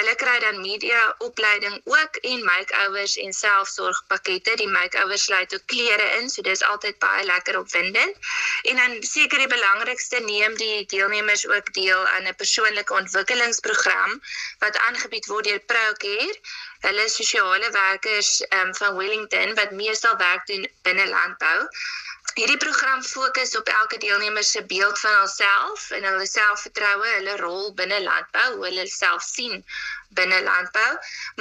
Hulle 0.00 0.14
kry 0.16 0.38
dan 0.40 0.60
media 0.64 1.00
opleiding 1.18 1.74
ook 1.84 2.14
en 2.24 2.44
makeovers 2.44 3.16
en 3.20 3.34
selfsorgpakkette. 3.36 4.54
Die 4.56 4.68
makeovers 4.68 5.26
sluit 5.28 5.54
ook 5.54 5.66
klere 5.68 6.06
in, 6.20 6.30
so 6.32 6.40
dis 6.46 6.62
altyd 6.64 6.96
baie 7.04 7.26
lekker 7.28 7.58
opwindend. 7.58 8.16
En 8.72 8.80
dan 8.80 8.96
seker 9.04 9.44
die 9.44 9.50
belangrikste 9.52 10.22
neem 10.24 10.56
die 10.56 10.86
deelnemers 10.94 11.44
ook 11.48 11.72
deel 11.76 12.06
aan 12.14 12.30
'n 12.32 12.38
persoonlike 12.42 12.96
ontwikkelingsprogram 13.02 14.22
wat 14.64 14.80
aangebied 14.88 15.26
word 15.26 15.44
deur 15.44 15.60
Procare. 15.74 16.40
Hulle 16.80 17.08
sosiale 17.08 17.70
werkers 17.70 18.30
um, 18.48 18.74
van 18.74 18.96
Wellington 18.96 19.54
wat 19.54 19.70
meestal 19.70 20.16
werk 20.16 20.46
doen 20.46 20.64
binne 20.82 21.08
landbou. 21.08 21.68
Hierdie 22.34 22.56
program 22.56 23.02
fokus 23.02 23.56
op 23.56 23.68
elke 23.68 23.98
deelnemer 23.98 24.44
se 24.44 24.64
beeld 24.64 24.98
van 25.00 25.14
hulself 25.18 25.90
en 25.90 26.04
hulle 26.04 26.26
selfvertroue, 26.26 27.08
hulle 27.16 27.36
rol 27.40 27.72
binne 27.74 27.98
landbou, 28.02 28.44
hoe 28.54 28.68
hulle 28.68 28.86
self 28.86 29.24
sien 29.26 29.64
binne 30.18 30.38
landbou, 30.42 30.92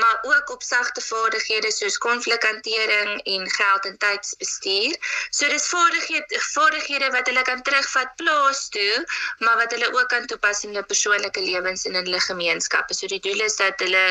maar 0.02 0.18
ook 0.22 0.50
op 0.56 0.64
sagte 0.64 1.02
vaardighede 1.02 1.72
soos 1.72 1.98
konflikhantering 1.98 3.22
en 3.36 3.50
geld 3.50 3.86
en 3.86 3.98
tydsbestuur. 3.98 4.98
So 5.30 5.48
dis 5.54 5.70
vaardighede 5.74 6.42
vaardighede 6.50 7.12
wat 7.18 7.30
hulle 7.30 7.46
kan 7.52 7.62
terugvat 7.62 8.16
plaas 8.16 8.68
toe, 8.70 9.06
maar 9.46 9.58
wat 9.62 9.72
hulle 9.78 9.94
ook 9.94 10.10
kan 10.14 10.26
toepas 10.26 10.64
in 10.64 10.74
hulle 10.74 10.86
persoonlike 10.94 11.42
lewens 11.42 11.86
en 11.86 11.96
in 11.96 12.06
hulle 12.06 12.22
gemeenskappe. 12.30 12.94
So 12.94 13.08
die 13.08 13.22
doel 13.26 13.46
is 13.46 13.62
dat 13.62 13.86
hulle 13.86 14.06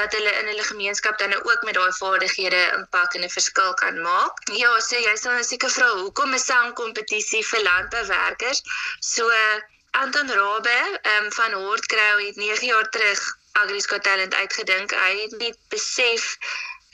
dat 0.00 0.12
hulle 0.16 0.32
in 0.40 0.50
hulle 0.52 0.66
gemeenskap 0.70 1.18
dan 1.18 1.34
ook 1.34 1.62
met 1.66 1.74
daai 1.74 1.92
vaardighede 2.00 2.60
impak 2.76 3.14
en 3.14 3.24
'n 3.26 3.36
verskil 3.38 3.74
kan 3.82 4.00
maak. 4.02 4.34
Ja, 4.62 4.70
so 4.80 4.96
jy 5.06 5.16
sal 5.16 5.32
nou 5.32 5.44
seker 5.44 5.70
vra 5.76 5.88
hoekom 6.02 6.34
'n 6.34 6.46
sangkompetisie 6.50 7.44
vir 7.50 7.62
landbouwerkers? 7.68 8.62
So 9.00 9.30
Anton 9.90 10.30
Rabe 10.30 11.00
um, 11.12 11.32
van 11.32 11.52
Hortcrow 11.52 12.26
het 12.26 12.36
9 12.36 12.66
jaar 12.66 12.88
terug 12.88 13.20
Agri's 13.52 13.86
Got 13.86 14.02
Talent 14.02 14.34
uitgedink. 14.34 14.90
Hy 14.90 15.14
het 15.22 15.34
net 15.38 15.58
besef 15.68 16.36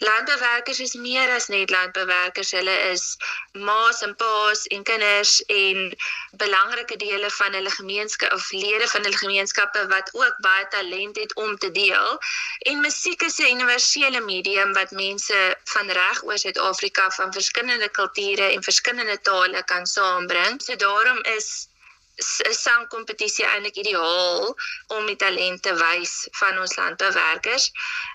Landbewerkers 0.05 0.81
is 0.81 0.95
meer 0.95 1.31
as 1.33 1.47
net 1.49 1.71
landbewerkers. 1.71 2.51
Hulle 2.53 2.75
is 2.91 3.17
ma's 3.53 4.03
en 4.03 4.13
pa's 4.21 4.67
en 4.67 4.83
kinders 4.85 5.39
en 5.47 5.97
belangrike 6.43 6.97
dele 7.01 7.31
van 7.39 7.57
hulle 7.57 7.71
gemeenskap 7.71 8.33
of 8.37 8.51
lede 8.53 8.89
van 8.93 9.07
hulle 9.07 9.17
gemeenskappe 9.23 9.87
wat 9.95 10.11
ook 10.13 10.37
baie 10.45 10.69
talent 10.77 11.17
het 11.17 11.35
om 11.35 11.57
te 11.59 11.71
deel. 11.71 12.19
En 12.59 12.81
musiek 12.81 13.23
is 13.23 13.39
'n 13.39 13.53
universele 13.57 14.21
medium 14.21 14.73
wat 14.73 14.91
mense 14.91 15.57
van 15.65 15.91
reg 15.91 16.25
oor 16.25 16.39
Suid-Afrika 16.39 17.11
van 17.11 17.33
verskillende 17.33 17.89
kulture 17.89 18.53
en 18.53 18.63
verskillende 18.63 19.21
tale 19.21 19.65
kan 19.65 19.87
saambring. 19.87 20.63
So 20.63 20.77
daarom 20.77 21.21
is 21.39 21.69
sangkompetisie 22.17 23.47
eintlik 23.47 23.77
ideaal 23.83 24.55
om 24.97 25.07
die 25.07 25.17
talente 25.17 25.75
wys 25.75 26.29
van 26.41 26.59
ons 26.59 26.77
landbouwerkers. 26.77 27.71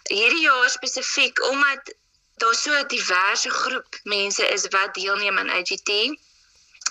Hierdie 0.08 0.46
jaar 0.46 0.70
spesifiek 0.70 1.44
omdat 1.50 1.94
daar 2.40 2.56
so 2.56 2.72
'n 2.74 2.88
diverse 2.88 3.50
groep 3.50 4.00
mense 4.04 4.48
is 4.48 4.68
wat 4.68 4.94
deelneem 4.94 5.38
aan 5.38 5.56
IGT 5.62 5.92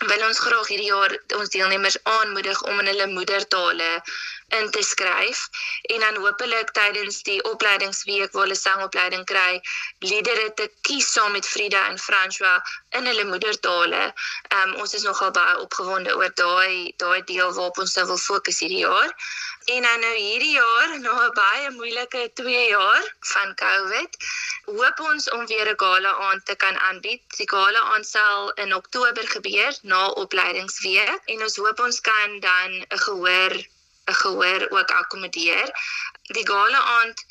wil 0.06 0.26
ons 0.26 0.38
graag 0.38 0.68
hierdie 0.70 0.90
jaar 0.92 1.12
ons 1.36 1.50
deelnemers 1.50 1.96
aanmoedig 2.02 2.62
om 2.62 2.78
in 2.78 2.90
hulle 2.90 3.06
moedertale 3.06 3.88
in 4.48 4.70
te 4.70 4.82
skryf 4.82 5.48
en 5.82 6.00
dan 6.00 6.16
hopelik 6.24 6.70
tydens 6.70 7.22
die 7.22 7.40
opleidingsweek 7.50 8.32
waar 8.32 8.46
hulle 8.46 8.56
sangopleiding 8.56 9.24
kry, 9.28 9.60
liedere 9.98 10.54
te 10.60 10.70
kies 10.88 11.12
saam 11.12 11.32
met 11.36 11.46
Frida 11.46 11.82
en 11.88 11.98
François 11.98 12.62
in 12.96 13.06
hulle 13.10 13.26
moedertale. 13.28 14.02
Ehm 14.48 14.62
um, 14.68 14.74
ons 14.84 14.94
is 14.94 15.04
nogal 15.04 15.34
baie 15.36 15.58
opgewonde 15.60 16.16
oor 16.16 16.32
daai 16.40 16.94
daai 17.04 17.20
deel 17.32 17.52
waarop 17.52 17.78
ons 17.84 17.94
nou 18.00 18.06
wil 18.14 18.24
fokus 18.24 18.64
hierdie 18.64 18.84
jaar. 18.86 19.12
En 19.68 19.82
dan 19.82 20.00
nou 20.00 20.14
hierdie 20.16 20.54
jaar, 20.56 20.98
na 20.98 21.12
'n 21.26 21.32
baie 21.34 21.70
moeilike 21.70 22.30
2 22.40 22.68
jaar 22.68 23.04
van 23.32 23.54
COVID, 23.54 24.16
hoop 24.64 25.00
ons 25.10 25.30
om 25.30 25.46
weer 25.46 25.68
'n 25.72 25.80
gala 25.84 26.12
aand 26.28 26.46
te 26.46 26.54
kan 26.56 26.78
aanbied. 26.78 27.22
Die 27.36 27.48
gala 27.48 27.80
aand 27.80 28.06
sal 28.06 28.50
in 28.50 28.74
Oktober 28.74 29.26
gebeur 29.28 29.78
na 29.82 30.06
opleidingsweek 30.08 31.20
en 31.24 31.42
ons 31.42 31.56
hoop 31.56 31.80
ons 31.80 32.00
kan 32.00 32.40
dan 32.40 32.70
'n 32.80 32.98
gehoor 33.06 33.52
gehoor 34.14 34.66
ook 34.70 34.90
akkommodeer. 34.90 35.70
Die 36.22 36.46
gala 36.46 36.80
aand 37.00 37.24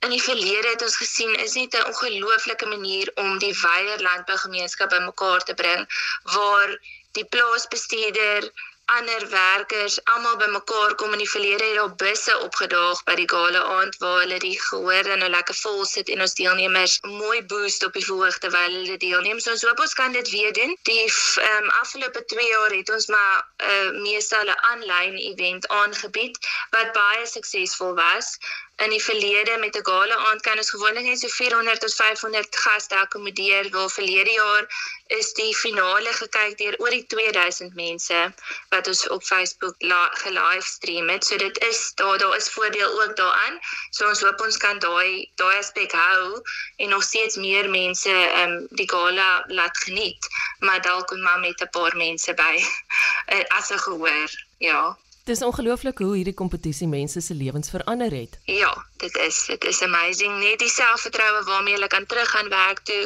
in 0.00 0.10
die 0.10 0.22
verlede 0.22 0.68
het 0.68 0.82
ons 0.82 0.96
gesien 0.96 1.34
is 1.44 1.54
net 1.54 1.74
'n 1.76 1.86
ongelooflike 1.92 2.66
manier 2.66 3.10
om 3.14 3.38
die 3.38 3.54
wye 3.62 3.96
landbougemeenskap 4.02 4.88
bymekaar 4.88 5.42
te 5.44 5.54
bring 5.54 5.82
waar 6.22 6.78
die 7.12 7.24
plaasbestuurder 7.24 8.50
ander 8.96 9.28
werkers 9.30 9.98
almal 10.04 10.36
bymekaar 10.36 10.94
kom 10.94 11.12
in 11.12 11.22
die 11.22 11.30
verlede 11.30 11.64
het 11.64 11.76
daar 11.78 11.94
busse 12.02 12.34
opgedaag 12.46 13.02
by 13.08 13.14
die 13.20 13.28
gala 13.32 13.62
aand 13.76 13.98
waar 14.02 14.18
hulle 14.22 14.38
die 14.42 14.56
gehoor 14.60 15.10
en 15.14 15.22
nou 15.22 15.30
lekker 15.30 15.58
vol 15.62 15.84
sit 15.92 16.10
en 16.14 16.24
ons 16.26 16.34
deelnemers 16.40 16.96
mooi 17.06 17.42
boost 17.52 17.84
op 17.86 17.98
die 17.98 18.04
verhoog 18.06 18.38
terwyl 18.42 18.78
hulle 18.78 18.96
deelneem. 19.04 19.40
So 19.40 19.54
ons 19.54 19.66
hoop 19.68 19.82
ons 19.86 19.94
kan 20.00 20.16
dit 20.16 20.30
weer 20.34 20.52
doen. 20.56 20.76
Die 20.90 21.04
um, 21.50 21.68
afgelope 21.82 22.24
2 22.34 22.48
jaar 22.48 22.76
het 22.78 22.90
ons 22.96 23.06
maar 23.14 23.36
'n 23.38 23.64
uh, 23.64 23.76
eh, 23.76 23.90
meestal 24.06 24.50
'n 24.50 24.60
aanlyn 24.72 25.16
event 25.30 25.68
aangebied 25.68 26.38
wat 26.70 26.92
baie 26.92 27.26
suksesvol 27.26 27.94
was 27.94 28.38
in 28.76 28.90
die 28.90 29.02
verlede 29.02 29.56
met 29.58 29.76
'n 29.76 29.84
gala 29.84 30.16
aand 30.16 30.42
kan 30.42 30.56
ons 30.56 30.70
gewoonlik 30.70 31.04
net 31.04 31.20
so 31.20 31.28
400 31.28 31.80
tot 31.80 31.94
500 31.94 32.56
gaste 32.56 32.98
akkommodeer. 32.98 33.70
Wel 33.70 33.88
verlede 33.88 34.32
jaar 34.32 34.64
is 35.06 35.32
die 35.32 35.56
finale 35.56 36.12
gekyk 36.12 36.56
deur 36.58 36.76
oor 36.78 36.90
die 36.90 37.06
2000 37.06 37.74
mense 37.74 38.34
wat 38.68 38.86
ons 38.86 39.08
op 39.08 39.22
Facebook 39.22 39.74
ge-livestream 40.22 41.08
het. 41.08 41.24
So 41.24 41.36
dit 41.36 41.58
is 41.68 41.92
daar 41.94 42.18
daar 42.18 42.36
is 42.36 42.48
voordeel 42.50 43.02
ook 43.02 43.16
daaraan. 43.16 43.58
So 43.90 44.08
ons 44.08 44.20
hoop 44.20 44.40
ons 44.40 44.56
kan 44.56 44.78
daai 44.78 45.30
daai 45.34 45.56
aspek 45.58 45.92
hou 45.92 46.42
en 46.76 46.88
nog 46.88 47.02
steeds 47.02 47.36
meer 47.36 47.70
mense 47.70 48.10
ehm 48.10 48.50
um, 48.50 48.66
die 48.70 48.88
gala 48.88 49.44
laat 49.46 49.76
geniet, 49.78 50.28
maar 50.58 50.80
dalk 50.82 51.16
maar 51.16 51.40
met 51.40 51.60
'n 51.60 51.70
paar 51.70 51.96
mense 51.96 52.34
by 52.34 52.64
as 53.58 53.70
'n 53.70 53.78
gehoor. 53.78 54.30
Ja. 54.58 54.98
Dis 55.24 55.42
ongelooflik 55.42 55.98
hoe 55.98 56.14
hierdie 56.16 56.34
kompetisie 56.34 56.88
mense 56.88 57.20
se 57.20 57.34
lewens 57.34 57.70
verander 57.70 58.12
het. 58.12 58.38
Ja, 58.44 58.70
dit 58.96 59.16
is 59.16 59.44
dit 59.46 59.64
is 59.64 59.82
amazing 59.82 60.38
net 60.40 60.58
die 60.58 60.68
selfvertroue 60.68 61.42
waarmee 61.44 61.74
hulle 61.74 61.90
kan 61.92 62.06
teruggaan 62.06 62.48
werk 62.48 62.80
toe 62.88 63.02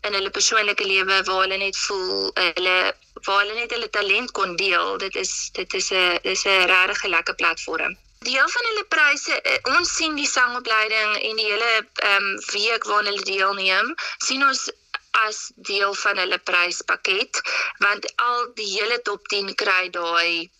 in 0.00 0.12
hulle 0.18 0.30
persoonlike 0.30 0.86
lewe 0.86 1.22
waar 1.28 1.40
hulle 1.44 1.58
net 1.62 1.78
voel 1.86 2.32
hulle 2.34 2.76
waar 3.26 3.40
hulle 3.44 3.54
net 3.54 3.70
hulle 3.70 3.90
talent 3.90 4.30
kon 4.30 4.56
deel. 4.56 4.98
Dit 4.98 5.14
is 5.14 5.50
dit 5.52 5.74
is 5.74 5.90
'n 5.92 6.18
dis 6.22 6.44
'n 6.44 6.66
regtig 6.74 7.02
lekker 7.14 7.34
platform. 7.34 7.96
Deel 8.18 8.48
van 8.48 8.66
hulle 8.70 8.84
pryse, 8.88 9.40
eh, 9.42 9.58
ons 9.78 9.96
sien 9.96 10.14
die 10.14 10.26
sangopleiding 10.26 11.16
en 11.28 11.36
die 11.36 11.50
hele 11.52 11.72
ehm 11.94 12.22
um, 12.22 12.40
week 12.52 12.84
waarna 12.84 13.10
hulle 13.10 13.22
deelneem, 13.22 13.94
sien 14.18 14.46
ons 14.46 14.70
as 15.12 15.52
deel 15.56 15.94
van 15.94 16.18
hulle 16.18 16.38
pryspakket 16.38 17.40
want 17.78 18.12
al 18.16 18.52
die 18.54 18.70
hele 18.78 18.98
top 19.02 19.28
10 19.28 19.54
kry 19.54 19.90
daai 19.90 20.50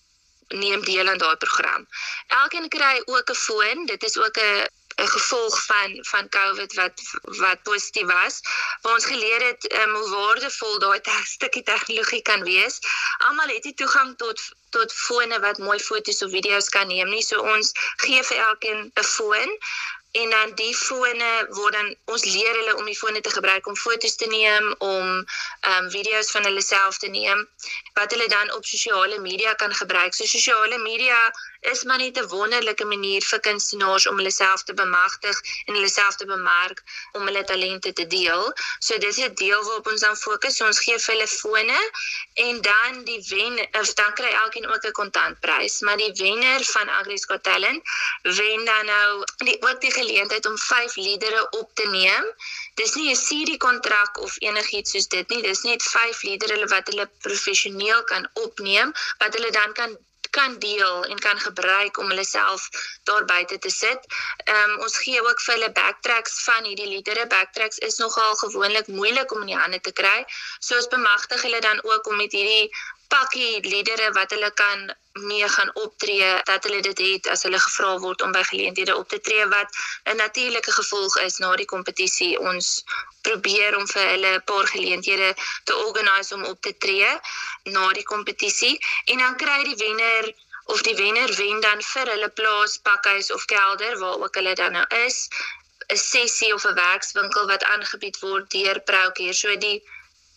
neem 0.53 0.85
deel 0.85 1.09
aan 1.09 1.19
daai 1.19 1.37
program. 1.37 1.87
Elkeen 2.27 2.69
kry 2.69 3.03
ook 3.05 3.31
'n 3.31 3.35
foon. 3.35 3.87
Dit 3.87 4.03
is 4.03 4.19
ook 4.19 4.37
'n 4.37 4.67
'n 4.97 5.09
gevolg 5.09 5.65
van 5.65 5.99
van 6.01 6.29
COVID 6.29 6.75
wat 6.75 7.01
wat 7.23 7.63
positief 7.63 8.07
was. 8.07 8.41
Waar 8.81 8.95
ons 8.95 9.05
geleer 9.05 9.47
het 9.47 9.73
um, 9.73 9.95
hoe 9.95 10.11
waardevol 10.11 10.79
daai 10.79 11.01
stukkie 11.37 11.63
tegnologie 11.63 12.23
kan 12.23 12.43
wees. 12.43 12.79
Almal 13.19 13.47
het 13.49 13.65
nie 13.65 13.75
toegang 13.75 14.17
tot 14.17 14.41
tot 14.71 14.93
fone 14.93 15.41
wat 15.41 15.59
mooi 15.59 15.79
foto's 15.79 16.23
of 16.23 16.31
video's 16.31 16.69
kan 16.69 16.87
neem 16.87 17.09
nie. 17.09 17.23
So 17.23 17.41
ons 17.55 17.73
gee 17.97 18.23
vir 18.23 18.37
elkeen 18.37 18.91
'n 18.95 19.05
foon 19.05 19.59
en 20.13 20.31
dan 20.31 20.51
die 20.55 20.75
fone 20.77 21.31
word 21.57 21.73
dan 21.73 21.89
ons 22.05 22.25
leer 22.25 22.57
hulle 22.59 22.77
om 22.77 22.89
die 22.89 22.97
fone 22.97 23.21
te 23.21 23.31
gebruik 23.33 23.67
om 23.67 23.77
foto's 23.77 24.17
te 24.21 24.29
neem, 24.29 24.75
om 24.79 25.07
ehm 25.09 25.85
um, 25.85 25.91
video's 25.95 26.31
van 26.35 26.45
hulle 26.49 26.63
self 26.63 26.99
te 26.99 27.09
neem 27.09 27.47
wat 27.97 28.13
hulle 28.13 28.29
dan 28.29 28.53
op 28.57 28.65
sosiale 28.65 29.19
media 29.21 29.55
kan 29.55 29.75
gebruik. 29.75 30.15
So 30.15 30.25
sosiale 30.25 30.79
media 30.79 31.19
is 31.71 31.85
maar 31.85 31.99
net 31.99 32.19
'n 32.19 32.29
wonderlike 32.29 32.85
manier 32.85 33.23
vir 33.23 33.41
kunstenaars 33.41 34.07
om 34.07 34.17
hulle 34.17 34.31
self 34.31 34.63
te 34.63 34.75
bemagtig 34.75 35.37
en 35.67 35.75
hulle 35.75 35.89
self 35.89 36.17
te 36.17 36.27
bemark 36.27 36.83
om 37.13 37.27
hulle 37.27 37.45
talente 37.45 37.93
te 37.93 38.07
deel. 38.07 38.53
So 38.79 38.99
dis 38.99 39.19
'n 39.19 39.35
deel 39.35 39.63
waarop 39.65 39.87
ons 39.87 40.01
dan 40.01 40.17
fokus. 40.17 40.57
So 40.57 40.67
ons 40.67 40.81
gee 40.81 40.99
vir 40.99 41.15
hulle 41.15 41.29
fone 41.29 41.81
en 42.35 42.61
dan 42.61 43.05
die 43.05 43.23
wen 43.29 43.69
of 43.81 43.95
dan 43.95 44.13
kry 44.15 44.33
elkeen 44.43 44.67
ook 44.67 44.85
'n 44.85 44.93
kontantprys, 44.93 45.81
maar 45.81 45.97
die 45.97 46.13
wenner 46.23 46.65
van 46.65 46.89
Agri's 46.89 47.25
Got 47.25 47.43
Talent 47.43 47.83
wen 48.23 48.65
dan 48.65 48.87
nou 48.87 49.25
die 49.37 49.63
ook 49.63 49.81
die 49.81 49.93
geleentheid 49.93 50.47
om 50.47 50.59
5 50.59 50.97
liedere 50.97 51.51
op 51.51 51.75
te 51.75 51.87
neem. 51.87 52.25
Dis 52.75 52.95
nie 52.95 53.11
'n 53.11 53.17
CD 53.27 53.57
kontrak 53.57 54.19
of 54.19 54.35
enigiets 54.39 54.91
soos 54.91 55.09
dit 55.09 55.29
nie. 55.29 55.43
Dis 55.43 55.63
net 55.63 55.83
5 55.83 56.23
liedere 56.23 56.67
wat 56.67 56.87
hulle 56.87 57.11
professioneel 57.19 58.05
kan 58.05 58.31
opneem 58.33 58.93
wat 59.19 59.35
hulle 59.35 59.51
dan 59.51 59.73
kan 59.73 59.99
kan 60.33 60.59
deel 60.59 61.05
en 61.05 61.19
kan 61.19 61.39
gebruik 61.39 61.99
om 61.99 62.09
hulle 62.13 62.25
self 62.25 62.69
daar 63.09 63.25
buite 63.25 63.59
te 63.59 63.71
sit. 63.71 64.01
Ehm 64.45 64.71
um, 64.71 64.81
ons 64.87 64.97
gee 65.05 65.21
ook 65.21 65.45
vir 65.45 65.55
hulle 65.55 65.73
backtracks 65.81 66.41
van 66.45 66.65
hierdie 66.65 66.89
liedere. 66.95 67.27
Backtracks 67.27 67.79
is 67.89 68.01
nogal 68.05 68.35
gewoonlik 68.45 68.87
moeilik 68.87 69.33
om 69.33 69.45
in 69.45 69.53
die 69.53 69.61
hande 69.65 69.81
te 69.81 69.93
kry. 69.93 70.19
So 70.59 70.81
ons 70.81 70.89
bemagtig 70.97 71.43
hulle 71.49 71.61
dan 71.61 71.85
ook 71.85 72.07
om 72.07 72.17
met 72.17 72.33
hierdie 72.33 72.73
pakkie 73.15 73.61
liedere 73.69 74.11
wat 74.19 74.31
hulle 74.35 74.51
kan 74.63 74.91
mee 75.13 75.49
gaan 75.55 75.71
optree 75.85 76.29
dat 76.51 76.65
hulle 76.65 76.81
dit 76.89 76.99
het 76.99 77.29
as 77.35 77.43
hulle 77.47 77.61
gevra 77.65 77.91
word 78.05 78.23
om 78.27 78.33
by 78.37 78.43
geleenthede 78.51 78.97
op 78.97 79.09
te 79.09 79.21
tree 79.27 79.47
wat 79.55 79.81
'n 80.13 80.17
natuurlike 80.17 80.73
gevolg 80.79 81.17
is 81.27 81.37
na 81.45 81.51
die 81.63 81.71
kompetisie 81.75 82.39
ons 82.51 82.85
probeer 83.29 83.77
om 83.81 83.87
vir 83.95 84.07
hulle 84.13 84.33
'n 84.37 84.45
paar 84.53 84.67
geleenthede 84.75 85.35
te 85.65 85.77
organiseer 85.87 86.39
om 86.39 86.45
op 86.53 86.61
te 86.61 86.75
tree 86.85 87.13
na 87.77 87.93
die 87.99 88.09
kompetisie 88.15 88.77
en 89.05 89.19
dan 89.19 89.37
kry 89.37 89.59
die 89.71 89.81
wenner 89.85 90.33
of 90.65 90.83
die 90.83 90.97
wenner 90.97 91.35
wen 91.37 91.61
dan 91.61 91.83
vir 91.83 92.07
hulle 92.15 92.29
plaas 92.29 92.79
pakhuis 92.89 93.33
of 93.33 93.45
kelder 93.45 93.99
waar 93.99 94.19
ook 94.25 94.35
hulle 94.35 94.55
dan 94.55 94.73
nou 94.73 94.87
is. 95.07 95.29
'n 95.93 95.97
sessie 95.97 96.55
of 96.55 96.65
'n 96.65 96.75
werkswinkel 96.75 97.47
wat 97.47 97.65
aangebied 97.65 98.19
word 98.19 98.51
deur 98.51 98.81
Proukeer 98.91 99.35
so 99.35 99.57
die 99.65 99.79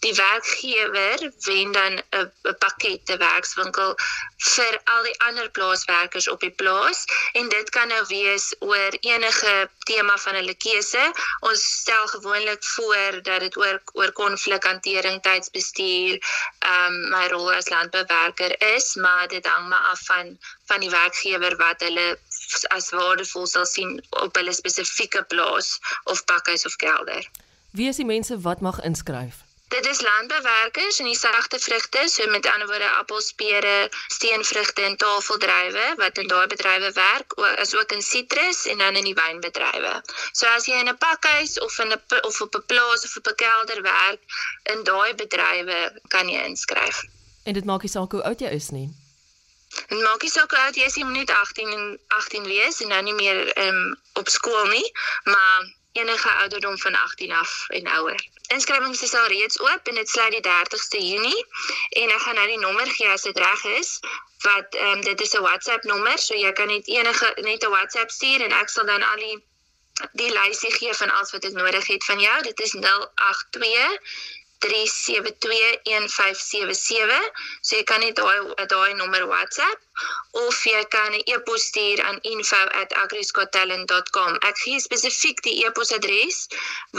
die 0.05 0.13
werkgewer 0.13 1.31
wen 1.47 1.71
dan 1.71 1.93
'n 2.19 2.55
pakket 2.63 3.05
te 3.09 3.17
werkswinkel 3.17 3.95
vir 4.37 4.73
al 4.93 5.03
die 5.03 5.15
ander 5.27 5.49
plaaswerkers 5.57 6.27
op 6.33 6.39
die 6.45 6.55
plaas 6.61 7.05
en 7.33 7.49
dit 7.49 7.69
kan 7.69 7.87
nou 7.87 8.03
wees 8.07 8.45
oor 8.59 8.97
enige 8.99 9.53
tema 9.89 10.17
van 10.25 10.35
hulle 10.39 10.55
keuse. 10.65 11.03
Ons 11.39 11.63
stel 11.81 12.07
gewoonlik 12.07 12.63
voor 12.63 13.21
dat 13.29 13.39
dit 13.45 13.57
oor 13.57 13.81
oor 13.93 14.11
konflikhantering, 14.11 15.21
tydsbestuur, 15.21 16.19
ehm 16.59 16.93
um, 16.93 17.09
my 17.15 17.25
rol 17.33 17.51
as 17.53 17.69
landbouwerker 17.69 18.53
is, 18.75 18.95
maar 18.95 19.27
dit 19.27 19.45
hang 19.45 19.69
maar 19.69 19.89
af 19.93 20.05
van 20.05 20.37
van 20.65 20.79
die 20.79 20.89
werkgewer 20.89 21.55
wat 21.55 21.81
hulle 21.81 22.19
as 22.77 22.89
waardevol 22.89 23.47
sal 23.47 23.65
sien 23.65 23.97
op 24.09 24.35
hulle 24.35 24.53
spesifieke 24.53 25.23
plaas 25.23 25.79
of 26.03 26.25
pakhuis 26.25 26.65
of 26.65 26.75
kelder. 26.75 27.29
Wie 27.71 27.87
is 27.87 27.95
die 27.95 28.05
mense 28.05 28.39
wat 28.39 28.61
mag 28.61 28.81
inskryf? 28.81 29.44
Dit 29.75 29.85
is 29.85 30.01
landbouwerkers 30.01 30.99
in 30.99 31.05
die 31.05 31.17
sagte 31.17 31.59
vrugte, 31.59 32.07
so 32.07 32.27
met 32.31 32.45
ander 32.47 32.67
woorde 32.67 32.89
appels, 32.89 33.33
pere, 33.35 33.89
steenvrugte 34.07 34.81
en 34.81 34.95
tafeldruiwe 34.97 35.87
wat 35.99 36.17
in 36.17 36.29
daai 36.31 36.47
bedrywe 36.47 36.91
werk, 36.95 37.35
as 37.63 37.75
ook 37.75 37.91
in 37.91 38.01
sitrus 38.01 38.65
en 38.71 38.77
dan 38.77 38.95
in 38.95 39.03
die 39.03 39.17
wynbedrywe. 39.19 39.93
So 40.31 40.47
as 40.47 40.69
jy 40.71 40.79
in 40.79 40.89
'n 40.89 40.97
pakhuis 40.97 41.59
of 41.59 41.79
in 41.79 41.91
'n 41.91 42.23
of 42.23 42.41
op 42.41 42.55
'n 42.55 42.65
plaas 42.71 43.03
of 43.03 43.17
op 43.17 43.27
'n 43.27 43.35
kelder 43.35 43.81
werk, 43.81 44.21
in 44.63 44.83
daai 44.83 45.13
bedrywe 45.15 45.99
kan 46.07 46.29
jy 46.29 46.41
inskryf. 46.43 47.03
En 47.43 47.53
dit 47.53 47.65
maak 47.65 47.81
nie 47.81 47.91
saak 47.91 48.11
hoe 48.11 48.23
oud 48.23 48.39
jy 48.39 48.49
is 48.49 48.69
nie. 48.69 48.89
En 49.87 50.01
maak 50.01 50.21
nie 50.21 50.31
saak 50.31 50.51
hoe 50.51 50.59
oud 50.59 50.75
jy 50.75 50.83
is, 50.83 50.95
jy 50.95 51.03
moet 51.03 51.27
net 51.27 51.31
18 51.31 51.71
en 51.71 51.99
18 52.07 52.43
wees 52.43 52.81
en 52.81 52.87
nou 52.87 53.01
nie 53.01 53.13
meer 53.13 53.57
um, 53.67 53.97
op 54.13 54.29
skool 54.29 54.65
nie, 54.65 54.91
maar 55.23 55.75
enige 55.95 56.29
ouderdom 56.29 56.77
van 56.77 56.95
18 56.95 57.31
af 57.31 57.65
en 57.67 57.87
ouer. 57.97 58.19
Inskrywings 58.47 59.01
is 59.01 59.13
al 59.13 59.27
reeds 59.27 59.59
oop 59.59 59.87
en 59.87 59.95
dit 59.95 60.09
sluit 60.09 60.31
die 60.31 60.45
30ste 60.47 60.99
Junie 61.09 61.45
en 61.89 62.11
ek 62.15 62.21
gaan 62.25 62.35
nou 62.39 62.47
die 62.47 62.59
nommer 62.59 62.89
gee 62.97 63.09
as 63.09 63.25
dit 63.27 63.39
reg 63.39 63.63
is 63.79 63.99
wat 64.45 64.75
ehm 64.75 64.91
um, 64.97 65.01
dit 65.01 65.21
is 65.21 65.33
'n 65.33 65.45
WhatsApp 65.47 65.83
nommer 65.83 66.17
so 66.19 66.35
jy 66.35 66.51
kan 66.51 66.67
net 66.67 66.87
enige 66.87 67.31
net 67.49 67.63
'n 67.63 67.73
WhatsApp 67.75 68.11
stuur 68.11 68.41
en 68.47 68.51
ek 68.61 68.69
sal 68.69 68.85
dan 68.85 69.03
al 69.03 69.19
die 69.25 69.37
die 70.21 70.31
lysie 70.39 70.71
gee 70.71 70.93
van 70.93 71.09
alles 71.09 71.31
wat 71.31 71.43
ek 71.45 71.53
nodig 71.61 71.87
het 71.87 72.03
van 72.03 72.19
jou 72.19 72.41
dit 72.41 72.59
is 72.59 72.73
082 72.73 73.99
3721577 74.65 74.71
so 77.61 77.75
jy 77.75 77.83
kan 77.83 77.99
net 77.99 78.15
daai 78.15 78.39
daai 78.73 78.93
nommer 78.93 79.27
WhatsApp 79.27 79.85
of 80.31 80.65
jy 80.67 80.83
kan 80.95 81.11
'n 81.13 81.21
e-pos 81.33 81.61
stuur 81.69 81.99
aan 82.07 82.19
info@agriscotalent.com. 82.21 84.31
Ek 84.49 84.57
gee 84.63 84.79
spesifiek 84.79 85.37
die 85.47 85.57
e-posadres 85.65 86.37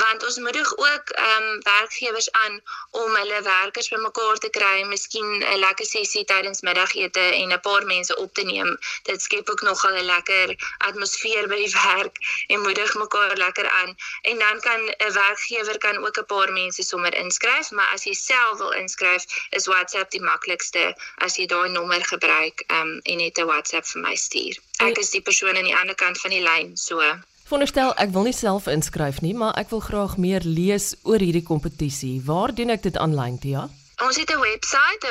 want 0.03 0.21
ons 0.25 0.39
moedig 0.47 0.71
ook 0.77 1.05
ehm 1.11 1.43
um, 1.43 1.61
werkgewers 1.63 2.33
aan 2.33 2.55
om 2.91 3.17
hulle 3.21 3.43
werkers 3.43 3.89
bymekaar 3.89 4.37
te 4.45 4.51
kry, 4.59 4.79
miskien 4.93 5.29
'n 5.43 5.59
lekker 5.59 5.87
sessie 5.87 6.25
tydens 6.25 6.61
middagete 6.61 7.21
en 7.21 7.53
'n 7.53 7.61
paar 7.61 7.85
mense 7.85 8.17
op 8.17 8.35
te 8.35 8.43
neem. 8.43 8.79
Dit 9.03 9.23
skep 9.23 9.51
ook 9.51 9.61
nogal 9.61 9.95
'n 9.97 10.05
lekker 10.15 10.57
atmosfeer 10.79 11.49
by 11.49 11.57
die 11.65 11.75
werk 11.85 12.17
en 12.47 12.61
moedig 12.61 12.95
mekaar 12.95 13.37
lekker 13.37 13.71
aan. 13.71 13.97
En 14.23 14.39
dan 14.39 14.61
kan 14.61 14.81
'n 14.81 15.13
werkgewer 15.13 15.79
kan 15.79 16.07
ook 16.07 16.19
'n 16.19 16.27
paar 16.27 16.53
mense 16.53 16.83
sommer 16.83 17.15
inskryf, 17.15 17.56
maar 17.71 17.91
as 17.95 18.05
jy 18.05 18.15
self 18.15 18.59
wil 18.59 18.73
inskryf, 18.77 19.25
is 19.51 19.67
WhatsApp 19.67 20.11
die 20.11 20.23
maklikste 20.23 20.95
as 21.25 21.37
jy 21.37 21.47
daai 21.47 21.69
nommer 21.69 22.05
gebruik. 22.05 22.65
Um, 22.69 23.01
en 23.05 23.17
net 23.17 23.39
'n 23.39 23.47
WhatsApp 23.47 23.87
vir 23.87 24.03
my 24.03 24.15
stuur. 24.15 24.59
Ek 24.79 24.99
is 24.99 25.11
die 25.11 25.21
persoon 25.21 25.57
aan 25.57 25.69
die 25.71 25.77
ander 25.77 25.95
kant 25.95 26.21
van 26.21 26.31
die 26.31 26.43
lyn, 26.43 26.77
so. 26.77 27.01
Veronderstel 27.47 27.95
ek 28.03 28.11
wil 28.11 28.25
nie 28.27 28.35
self 28.35 28.67
inskryf 28.67 29.21
nie, 29.23 29.35
maar 29.35 29.55
ek 29.55 29.71
wil 29.71 29.81
graag 29.81 30.17
meer 30.17 30.43
lees 30.43 30.95
oor 31.03 31.23
hierdie 31.23 31.47
kompetisie. 31.47 32.21
Waar 32.25 32.55
doen 32.55 32.71
ek 32.71 32.83
dit 32.83 32.97
aanlyn, 32.97 33.39
Tia? 33.39 33.69
Ons 34.05 34.17
het 34.17 34.31
'n 34.31 34.41
webwerf, 34.41 35.03